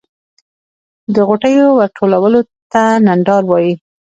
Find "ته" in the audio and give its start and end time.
2.71-2.83